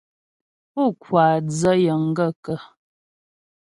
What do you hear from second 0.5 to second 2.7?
Pú ŋkwáa dzə́ yəŋ gaə̂kə̀?